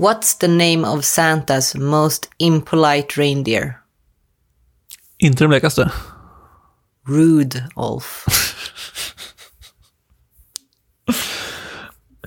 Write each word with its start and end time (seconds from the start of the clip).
What's 0.00 0.34
the 0.34 0.48
name 0.48 0.84
of 0.84 1.04
Santas 1.04 1.74
most 1.74 2.30
impolite 2.38 3.20
reindeer? 3.20 3.74
Inte 5.18 5.44
den 5.44 5.50
blekaste. 5.50 5.90
Rudolph. 7.08 8.26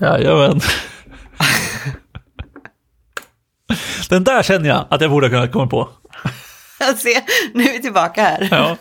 Jajamän. 0.00 0.60
Den 4.08 4.24
där 4.24 4.42
känner 4.42 4.68
jag 4.68 4.86
att 4.90 5.00
jag 5.00 5.10
borde 5.10 5.26
ha 5.26 5.30
kunnat 5.30 5.52
komma 5.52 5.66
på. 5.66 5.88
Se, 6.96 7.24
nu 7.54 7.62
är 7.64 7.72
vi 7.72 7.82
tillbaka 7.82 8.22
här. 8.22 8.48
Ja. 8.50 8.76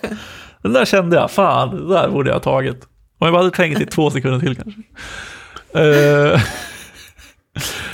Den 0.62 0.74
där 0.74 0.86
kände 0.86 1.16
jag, 1.16 1.32
fan, 1.32 1.88
det 1.88 1.94
där 1.94 2.10
borde 2.10 2.30
jag 2.30 2.36
ha 2.36 2.42
tagit. 2.42 2.84
Om 3.20 3.28
jag 3.28 3.32
bara 3.32 3.44
hade 3.44 3.56
tänkt 3.56 3.82
i 3.82 3.86
två 3.86 4.12
sekunder 4.12 4.40
till 4.40 4.56
kanske. 4.56 4.82
Uh, 5.78 6.42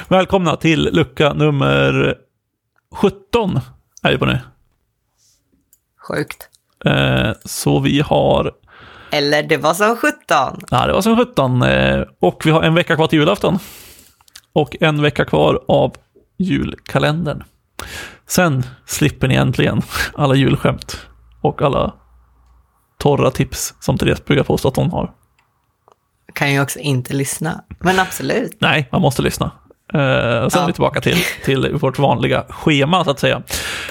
välkomna 0.10 0.56
till 0.56 0.90
lucka 0.94 1.34
nummer 1.34 2.18
17 2.92 3.60
är 4.04 4.12
vi 4.12 4.18
på 4.18 4.26
nu. 4.26 4.40
Sjukt. 6.08 6.50
Uh, 6.86 7.32
så 7.46 7.80
vi 7.80 8.02
har... 8.02 8.52
Eller 9.12 9.44
det 9.44 9.58
var 9.58 9.74
som 9.74 9.96
17. 9.96 10.18
Ja, 10.72 10.88
det 10.88 10.94
var 10.94 11.02
som 11.02 11.18
17. 11.18 11.64
Uh, 11.64 12.06
och 12.20 12.42
vi 12.46 12.52
har 12.52 12.64
en 12.64 12.76
vecka 12.76 12.96
kvar 12.96 13.08
till 13.08 13.20
julafton. 13.20 13.60
Och 14.54 14.76
en 14.80 15.02
vecka 15.02 15.26
kvar 15.26 15.64
av 15.68 15.96
julkalendern. 16.38 17.44
Sen 18.28 18.64
slipper 18.86 19.28
ni 19.28 19.36
äntligen 19.36 19.82
alla 20.14 20.36
julskämt 20.36 21.08
och 21.42 21.62
alla 21.62 21.94
torra 22.98 23.32
tips 23.32 23.74
som 23.80 23.98
Therese 23.98 24.26
brukar 24.26 24.44
påstå 24.44 24.68
att 24.68 24.76
hon 24.76 24.92
har. 24.92 25.12
Kan 26.34 26.54
ju 26.54 26.62
också 26.62 26.80
inte 26.80 27.14
lyssna, 27.14 27.64
men 27.80 28.00
absolut. 28.00 28.58
Nej, 28.60 28.90
man 28.92 29.02
måste 29.02 29.22
lyssna. 29.22 29.52
Uh, 29.96 30.00
sen 30.00 30.50
ja. 30.54 30.64
är 30.64 30.68
vi 30.68 30.74
tillbaka 30.74 31.02
till, 31.02 31.18
till 31.46 31.74
vårt 31.74 32.00
vanliga 32.00 32.46
schema 32.50 33.04
så 33.04 33.12
att 33.12 33.20
säga. 33.20 33.42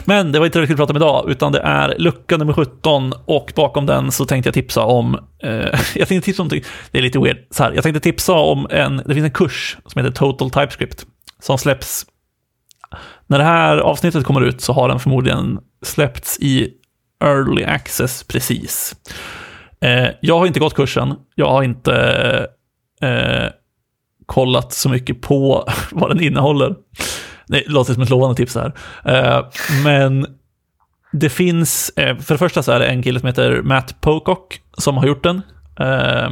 Men 0.05 0.33
det 0.33 0.39
var 0.39 0.47
inte 0.47 0.59
det 0.59 0.61
vi 0.61 0.67
skulle 0.67 0.77
prata 0.77 0.93
om 0.93 0.97
idag, 0.97 1.31
utan 1.31 1.53
det 1.53 1.61
är 1.61 1.95
lucka 1.99 2.37
nummer 2.37 2.53
17 2.53 3.13
och 3.25 3.53
bakom 3.57 3.87
den 3.87 4.13
så 4.13 4.25
tänkte 4.25 4.49
jag 4.49 4.55
tipsa 4.55 4.85
om, 4.85 5.15
uh, 5.45 5.51
jag 5.95 6.09
tänkte 6.09 6.21
tipsa 6.21 6.43
om, 6.43 6.49
det 6.49 6.99
är 6.99 7.03
lite 7.03 7.19
weird, 7.19 7.37
så 7.51 7.63
här, 7.63 7.73
jag 7.73 7.83
tänkte 7.83 8.01
tipsa 8.01 8.33
om 8.33 8.67
en, 8.71 9.03
det 9.07 9.15
finns 9.15 9.25
en 9.25 9.31
kurs 9.31 9.77
som 9.87 10.05
heter 10.05 10.17
Total 10.17 10.51
TypeScript 10.51 11.07
som 11.41 11.59
släpps 11.59 12.07
när 13.27 13.39
det 13.39 13.45
här 13.45 13.77
avsnittet 13.77 14.25
kommer 14.25 14.41
ut 14.41 14.61
så 14.61 14.73
har 14.73 14.89
den 14.89 15.01
förmodligen 15.01 15.59
släppts 15.83 16.39
i 16.41 16.73
early 17.25 17.65
access 17.65 18.25
precis. 18.25 18.97
Eh, 19.81 20.09
jag 20.21 20.39
har 20.39 20.47
inte 20.47 20.61
gått 20.61 20.75
kursen. 20.75 21.15
Jag 21.35 21.51
har 21.51 21.63
inte 21.63 21.93
kollat 24.29 24.73
så 24.73 24.89
mycket 24.89 25.21
på 25.21 25.69
vad 25.93 26.11
den 26.11 26.21
innehåller. 26.21 26.75
Det 27.47 27.69
låter 27.69 27.95
som 27.95 28.03
ett 28.03 28.11
lovande 28.11 28.37
tips 28.37 28.55
här. 28.55 28.73
Eh, 29.05 29.47
men 29.85 30.27
det 31.13 31.31
finns, 31.31 31.93
eh, 31.97 32.17
för 32.17 32.35
det 32.35 32.39
första 32.39 32.63
så 32.63 32.73
är 32.73 32.79
det 32.79 32.87
en 32.87 33.03
kille 33.03 33.21
som 33.21 33.27
heter 33.27 33.63
Matt 33.63 34.01
Pocock 34.01 34.61
som 34.79 34.97
har 34.97 35.07
gjort 35.07 35.23
den. 35.23 35.43
Eh, 35.81 36.31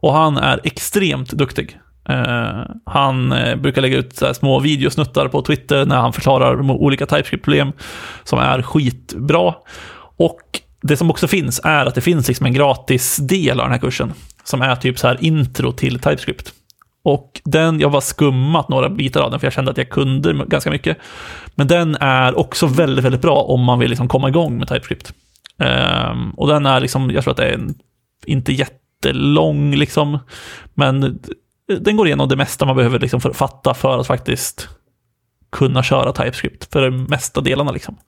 och 0.00 0.12
han 0.12 0.36
är 0.36 0.60
extremt 0.64 1.32
duktig. 1.32 1.78
Eh, 2.08 2.60
han 2.86 3.32
eh, 3.32 3.56
brukar 3.56 3.82
lägga 3.82 3.98
ut 3.98 4.22
små 4.32 4.60
videosnuttar 4.60 5.28
på 5.28 5.42
Twitter 5.42 5.86
när 5.86 5.96
han 5.96 6.12
förklarar 6.12 6.70
olika 6.70 7.06
TypeScript-problem 7.06 7.72
som 8.24 8.38
är 8.38 8.62
skitbra. 8.62 9.54
Och 10.16 10.40
det 10.82 10.96
som 10.96 11.10
också 11.10 11.28
finns 11.28 11.60
är 11.64 11.86
att 11.86 11.94
det 11.94 12.00
finns 12.00 12.28
liksom 12.28 12.46
en 12.46 12.52
gratis 12.52 13.16
del 13.16 13.60
av 13.60 13.66
den 13.66 13.72
här 13.72 13.80
kursen 13.80 14.12
som 14.44 14.62
är 14.62 14.76
typ 14.76 14.98
så 14.98 15.06
här 15.06 15.18
intro 15.20 15.72
till 15.72 15.98
TypeScript. 15.98 16.52
Och 17.06 17.40
den, 17.44 17.80
jag 17.80 17.88
har 17.88 17.92
bara 17.92 18.00
skummat 18.00 18.68
några 18.68 18.88
bitar 18.88 19.20
av 19.20 19.30
den 19.30 19.40
för 19.40 19.46
jag 19.46 19.52
kände 19.52 19.70
att 19.70 19.76
jag 19.76 19.90
kunde 19.90 20.32
ganska 20.32 20.70
mycket. 20.70 20.98
Men 21.54 21.66
den 21.66 21.96
är 22.00 22.38
också 22.38 22.66
väldigt, 22.66 23.04
väldigt 23.04 23.20
bra 23.20 23.42
om 23.42 23.60
man 23.64 23.78
vill 23.78 23.90
liksom 23.90 24.08
komma 24.08 24.28
igång 24.28 24.58
med 24.58 24.68
TypeScript. 24.68 25.12
Um, 26.10 26.30
och 26.30 26.48
den 26.48 26.66
är 26.66 26.80
liksom, 26.80 27.10
jag 27.10 27.24
tror 27.24 27.30
att 27.30 27.36
det 27.36 27.48
är 27.48 27.54
en, 27.54 27.74
inte 28.26 28.52
jättelång 28.52 29.74
liksom, 29.74 30.18
men 30.74 31.20
den 31.80 31.96
går 31.96 32.06
igenom 32.06 32.28
det 32.28 32.36
mesta 32.36 32.64
man 32.64 32.76
behöver 32.76 32.98
liksom 32.98 33.20
för 33.20 33.32
fatta 33.32 33.74
för 33.74 33.98
att 33.98 34.06
faktiskt 34.06 34.68
kunna 35.52 35.82
köra 35.82 36.12
TypeScript 36.12 36.72
för 36.72 36.82
de 36.82 37.04
mesta 37.04 37.40
delarna. 37.40 37.70
Liksom. 37.70 37.98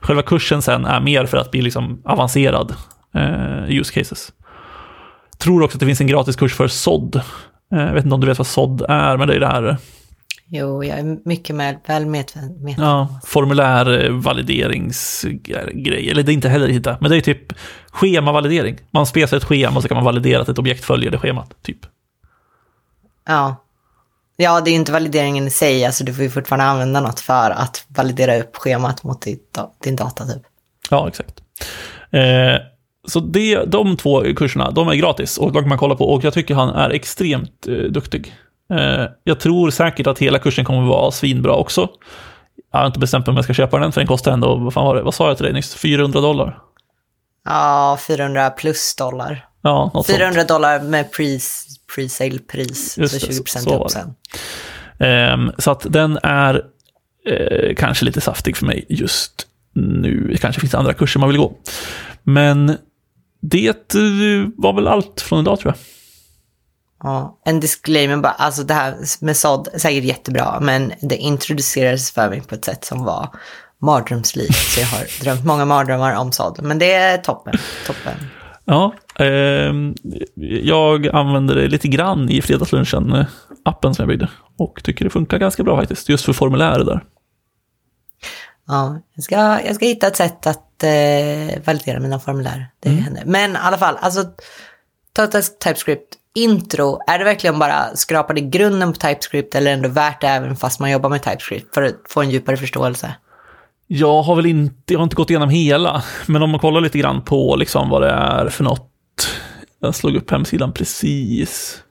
Själva 0.00 0.22
kursen 0.22 0.62
sen 0.62 0.84
är 0.84 1.00
mer 1.00 1.26
för 1.26 1.36
att 1.36 1.50
bli 1.50 1.62
liksom 1.62 2.02
avancerad 2.04 2.74
eh, 3.14 3.64
use 3.68 3.92
cases. 3.92 4.32
Tror 5.38 5.62
också 5.62 5.76
att 5.76 5.80
det 5.80 5.86
finns 5.86 6.00
en 6.00 6.06
gratis 6.06 6.36
kurs 6.36 6.54
för 6.54 6.68
SOD. 6.68 7.22
Eh, 7.72 7.80
jag 7.80 7.94
vet 7.94 8.04
inte 8.04 8.14
om 8.14 8.20
du 8.20 8.26
vet 8.26 8.38
vad 8.38 8.46
SOD 8.46 8.82
är, 8.88 9.16
men 9.16 9.28
det 9.28 9.34
är 9.34 9.40
det 9.40 9.46
här. 9.46 9.76
Jo, 10.52 10.84
jag 10.84 10.98
är 10.98 11.18
mycket 11.24 11.56
med, 11.56 11.78
väl 11.86 12.06
medveten. 12.06 12.74
Ja, 12.78 13.20
formulärvalideringsgrej, 13.24 16.10
eller 16.10 16.22
det 16.22 16.32
är 16.32 16.34
inte 16.34 16.48
heller 16.48 16.68
hitta, 16.68 16.96
men 17.00 17.10
det 17.10 17.16
är 17.16 17.20
typ 17.20 17.52
schemavalidering. 17.90 18.78
Man 18.90 19.06
spesar 19.06 19.36
ett 19.36 19.44
schema 19.44 19.76
och 19.76 19.82
så 19.82 19.88
kan 19.88 19.94
man 19.94 20.04
validera 20.04 20.42
att 20.42 20.48
ett 20.48 20.58
objekt 20.58 20.84
följer 20.84 21.10
det 21.10 21.18
schemat, 21.18 21.62
typ. 21.62 21.78
Ja. 23.26 23.56
Ja, 24.36 24.60
det 24.60 24.70
är 24.70 24.72
ju 24.72 24.78
inte 24.78 24.92
valideringen 24.92 25.46
i 25.46 25.50
sig, 25.50 25.84
alltså 25.84 26.04
du 26.04 26.14
får 26.14 26.24
ju 26.24 26.30
fortfarande 26.30 26.64
använda 26.64 27.00
något 27.00 27.20
för 27.20 27.50
att 27.50 27.84
validera 27.88 28.38
upp 28.38 28.56
schemat 28.56 29.04
mot 29.04 29.26
din 29.84 29.96
data 29.96 30.26
typ. 30.26 30.42
Ja, 30.90 31.08
exakt. 31.08 31.42
Eh, 32.10 32.56
så 33.08 33.20
det, 33.20 33.64
de 33.64 33.96
två 33.96 34.22
kurserna, 34.36 34.70
de 34.70 34.88
är 34.88 34.94
gratis 34.94 35.38
och 35.38 35.52
de 35.52 35.62
kan 35.62 35.68
man 35.68 35.78
kolla 35.78 35.94
på 35.94 36.04
och 36.12 36.24
jag 36.24 36.34
tycker 36.34 36.54
han 36.54 36.68
är 36.68 36.90
extremt 36.90 37.66
eh, 37.68 37.74
duktig. 37.74 38.34
Eh, 38.72 39.04
jag 39.24 39.40
tror 39.40 39.70
säkert 39.70 40.06
att 40.06 40.18
hela 40.18 40.38
kursen 40.38 40.64
kommer 40.64 40.88
vara 40.88 41.10
svinbra 41.10 41.54
också. 41.54 41.88
Jag 42.72 42.78
har 42.78 42.86
inte 42.86 42.98
bestämt 42.98 43.26
mig 43.26 43.30
om 43.32 43.36
jag 43.36 43.44
ska 43.44 43.54
köpa 43.54 43.78
den, 43.78 43.92
för 43.92 44.00
den 44.00 44.08
kostar 44.08 44.32
ändå, 44.32 44.56
vad 44.56 44.74
fan 44.74 44.84
var 44.84 44.96
det, 44.96 45.02
vad 45.02 45.14
sa 45.14 45.28
jag 45.28 45.36
till 45.36 45.44
dig 45.44 45.52
nyss, 45.52 45.74
400 45.74 46.20
dollar? 46.20 46.58
Ja, 47.44 47.98
400 48.06 48.50
plus 48.50 48.94
dollar. 48.96 49.46
Ja, 49.62 49.90
något 49.94 50.06
400 50.06 50.40
sånt. 50.40 50.48
dollar 50.48 50.80
med 50.80 51.12
pre, 51.12 51.38
pre-sale-pris, 51.94 52.94
så 52.94 53.02
20% 53.02 53.84
upp 53.84 53.90
sen. 53.90 54.14
Um, 55.32 55.52
så 55.58 55.70
att 55.70 55.86
den 55.88 56.18
är 56.22 56.54
uh, 57.30 57.74
kanske 57.74 58.04
lite 58.04 58.20
saftig 58.20 58.56
för 58.56 58.66
mig 58.66 58.86
just 58.88 59.46
nu. 59.74 60.28
Det 60.32 60.38
kanske 60.38 60.60
finns 60.60 60.74
andra 60.74 60.94
kurser 60.94 61.20
man 61.20 61.28
vill 61.28 61.38
gå. 61.38 61.56
Men 62.22 62.76
det 63.40 63.94
uh, 63.94 64.48
var 64.56 64.72
väl 64.72 64.88
allt 64.88 65.20
från 65.20 65.40
idag 65.40 65.60
tror 65.60 65.74
jag. 65.74 65.78
Ja, 67.02 67.40
en 67.44 67.60
disclaimer 67.60 68.16
bara, 68.16 68.32
alltså 68.32 68.62
det 68.62 68.74
här 68.74 68.94
med 69.20 69.36
sådd, 69.36 69.68
säkert 69.76 70.04
jättebra, 70.04 70.60
men 70.60 70.92
det 71.00 71.16
introducerades 71.16 72.10
för 72.10 72.28
mig 72.28 72.40
på 72.40 72.54
ett 72.54 72.64
sätt 72.64 72.84
som 72.84 73.04
var 73.04 73.28
mardrömslikt. 73.78 74.54
Så 74.54 74.80
jag 74.80 74.86
har 74.86 75.24
drömt 75.24 75.44
många 75.44 75.64
mardrömmar 75.64 76.14
om 76.14 76.32
sådd, 76.32 76.58
men 76.62 76.78
det 76.78 76.92
är 76.92 77.18
toppen, 77.18 77.54
toppen. 77.86 78.14
Ja, 78.64 78.94
eh, 79.18 79.72
jag 80.62 81.08
använder 81.08 81.54
det 81.54 81.68
lite 81.68 81.88
grann 81.88 82.30
i 82.30 82.42
fredagslunchen, 82.42 83.12
eh, 83.12 83.26
appen 83.64 83.94
som 83.94 84.02
jag 84.02 84.08
byggde. 84.08 84.28
Och 84.56 84.84
tycker 84.84 85.04
det 85.04 85.10
funkar 85.10 85.38
ganska 85.38 85.62
bra 85.62 85.76
faktiskt, 85.76 86.08
just 86.08 86.24
för 86.24 86.32
formuläret 86.32 86.86
där. 86.86 87.04
Ja, 88.66 89.00
jag 89.14 89.24
ska, 89.24 89.36
jag 89.66 89.74
ska 89.74 89.86
hitta 89.86 90.06
ett 90.06 90.16
sätt 90.16 90.46
att 90.46 90.69
eh, 90.82 91.62
validera 91.64 92.00
mina 92.00 92.18
formulär. 92.18 92.66
Det 92.80 92.88
mm. 92.88 93.02
händer. 93.02 93.22
Men 93.26 93.52
i 93.52 93.58
alla 93.60 93.78
fall, 93.78 93.96
alltså 94.00 94.24
Total 95.12 95.42
TypeScript 95.42 96.16
intro, 96.34 97.00
är 97.06 97.18
det 97.18 97.24
verkligen 97.24 97.58
bara 97.58 97.96
skrapade 97.96 98.40
grunden 98.40 98.92
på 98.92 98.98
TypeScript 98.98 99.54
eller 99.54 99.72
ändå 99.72 99.88
värt 99.88 100.20
det 100.20 100.26
även 100.26 100.56
fast 100.56 100.80
man 100.80 100.90
jobbar 100.90 101.10
med 101.10 101.22
TypeScript 101.22 101.74
för 101.74 101.82
att 101.82 101.94
få 102.08 102.22
en 102.22 102.30
djupare 102.30 102.56
förståelse? 102.56 103.14
Jag 103.86 104.22
har 104.22 104.36
väl 104.36 104.46
inte, 104.46 104.92
jag 104.92 104.98
har 104.98 105.04
inte 105.04 105.16
gått 105.16 105.30
igenom 105.30 105.48
hela, 105.48 106.02
men 106.26 106.42
om 106.42 106.50
man 106.50 106.60
kollar 106.60 106.80
lite 106.80 106.98
grann 106.98 107.22
på 107.22 107.56
liksom 107.56 107.88
vad 107.88 108.02
det 108.02 108.10
är 108.10 108.48
för 108.48 108.64
något. 108.64 108.86
Jag 109.80 109.94
slog 109.94 110.16
upp 110.16 110.30
hemsidan 110.30 110.72
precis. 110.72 111.82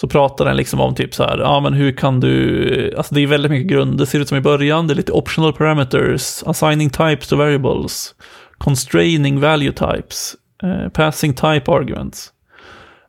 Så 0.00 0.08
pratar 0.08 0.44
den 0.44 0.56
liksom 0.56 0.80
om 0.80 0.94
typ 0.94 1.14
så 1.14 1.22
här, 1.22 1.38
ja 1.38 1.60
men 1.60 1.72
hur 1.72 1.92
kan 1.92 2.20
du, 2.20 2.94
alltså 2.96 3.14
det 3.14 3.20
är 3.20 3.26
väldigt 3.26 3.50
mycket 3.50 3.70
grund, 3.70 3.98
det 3.98 4.06
ser 4.06 4.20
ut 4.20 4.28
som 4.28 4.38
i 4.38 4.40
början, 4.40 4.86
det 4.86 4.92
är 4.92 4.96
lite 4.96 5.12
optional 5.12 5.52
parameters, 5.52 6.42
assigning 6.46 6.90
types 6.90 7.28
to 7.28 7.36
variables, 7.36 8.14
constraining 8.58 9.40
value 9.40 9.72
types, 9.72 10.34
eh, 10.62 10.88
passing 10.88 11.34
type 11.34 11.72
arguments. 11.72 12.32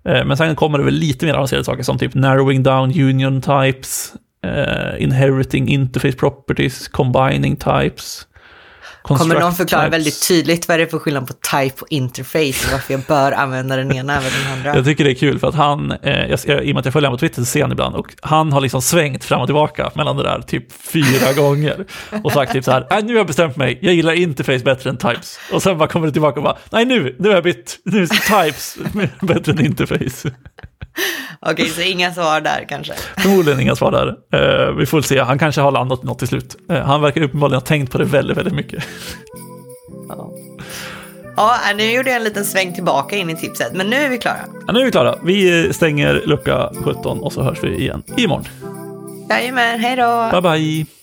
Eh, 0.05 0.25
men 0.25 0.37
sen 0.37 0.55
kommer 0.55 0.77
det 0.77 0.83
väl 0.83 0.93
lite 0.93 1.25
mer 1.25 1.33
avancerade 1.33 1.65
saker 1.65 1.83
som 1.83 1.97
typ 1.97 2.13
narrowing 2.13 2.63
down 2.63 3.01
union 3.01 3.41
types, 3.41 4.13
eh, 4.45 5.03
inheriting 5.03 5.67
interface 5.67 6.17
properties, 6.17 6.87
combining 6.87 7.55
types. 7.55 8.27
Kommer 9.01 9.39
någon 9.39 9.53
förklara 9.53 9.83
types. 9.83 9.93
väldigt 9.93 10.27
tydligt 10.27 10.67
vad 10.67 10.79
det 10.79 10.83
är 10.83 10.87
för 10.87 10.99
skillnad 10.99 11.27
på 11.27 11.33
type 11.33 11.81
och 11.81 11.87
interface 11.89 12.67
och 12.67 12.71
varför 12.71 12.93
jag 12.93 13.01
bör 13.01 13.31
använda 13.31 13.75
den 13.75 13.91
ena 13.91 14.17
över 14.17 14.31
den 14.43 14.53
andra? 14.53 14.75
Jag 14.75 14.85
tycker 14.85 15.03
det 15.03 15.11
är 15.11 15.15
kul 15.15 15.39
för 15.39 15.47
att 15.47 15.55
han, 15.55 15.91
eh, 15.91 16.25
jag, 16.27 16.39
i 16.65 16.71
och 16.71 16.75
med 16.75 16.77
att 16.77 16.85
jag 16.85 16.93
följer 16.93 17.07
honom 17.07 17.17
på 17.17 17.19
Twitter 17.19 17.41
så 17.41 17.45
ser 17.45 17.61
han 17.61 17.71
ibland 17.71 17.95
och 17.95 18.15
han 18.21 18.53
har 18.53 18.61
liksom 18.61 18.81
svängt 18.81 19.23
fram 19.23 19.41
och 19.41 19.47
tillbaka 19.47 19.91
mellan 19.95 20.17
det 20.17 20.23
där 20.23 20.41
typ 20.41 20.71
fyra 20.71 21.33
gånger 21.35 21.85
och 22.23 22.31
sagt 22.31 22.53
typ 22.53 22.63
så 22.63 22.71
här, 22.71 22.87
nej 22.89 23.03
nu 23.03 23.13
har 23.13 23.17
jag 23.17 23.27
bestämt 23.27 23.57
mig, 23.57 23.79
jag 23.81 23.93
gillar 23.93 24.13
interface 24.13 24.63
bättre 24.63 24.89
än 24.89 24.97
types. 24.97 25.39
Och 25.53 25.63
sen 25.63 25.77
bara 25.77 25.89
kommer 25.89 26.07
det 26.07 26.13
tillbaka 26.13 26.39
och 26.39 26.43
bara, 26.43 26.57
nej 26.71 26.85
nu, 26.85 27.15
nu 27.19 27.27
har 27.27 27.35
jag 27.35 27.43
bytt, 27.43 27.79
nu 27.85 28.03
är 28.03 28.07
types 28.07 28.77
bättre 29.21 29.51
än 29.51 29.65
interface. 29.65 30.31
Okej, 31.39 31.69
så 31.69 31.81
inga 31.81 32.13
svar 32.13 32.41
där 32.41 32.65
kanske. 32.69 32.93
Förmodligen 33.17 33.59
inga 33.59 33.75
svar 33.75 33.91
där. 33.91 34.07
Eh, 34.33 34.75
vi 34.75 34.85
får 34.85 35.01
se, 35.01 35.19
han 35.19 35.39
kanske 35.39 35.61
har 35.61 35.71
landat 35.71 36.03
något 36.03 36.19
till 36.19 36.27
slut. 36.27 36.57
Eh, 36.69 36.81
han 36.81 37.01
verkar 37.01 37.21
uppenbarligen 37.21 37.61
ha 37.61 37.65
tänkt 37.65 37.91
på 37.91 37.97
det 37.97 38.05
väldigt, 38.05 38.37
väldigt 38.37 38.53
mycket. 38.53 38.83
Ja. 40.09 40.31
ja, 41.35 41.57
nu 41.77 41.91
gjorde 41.91 42.09
jag 42.09 42.17
en 42.17 42.23
liten 42.23 42.45
sväng 42.45 42.73
tillbaka 42.73 43.15
in 43.15 43.29
i 43.29 43.35
tipset, 43.35 43.73
men 43.73 43.89
nu 43.89 43.95
är 43.95 44.09
vi 44.09 44.17
klara. 44.17 44.37
Ja, 44.67 44.73
nu 44.73 44.79
är 44.79 44.85
vi 44.85 44.91
klara. 44.91 45.15
Vi 45.23 45.73
stänger 45.73 46.21
lucka 46.25 46.69
17 46.83 47.19
och 47.19 47.33
så 47.33 47.43
hörs 47.43 47.63
vi 47.63 47.77
igen 47.77 48.03
imorgon. 48.17 48.45
Jajamän, 49.29 49.79
hej 49.79 49.95
då! 49.95 50.41
Bye, 50.41 50.41
bye! 50.41 51.00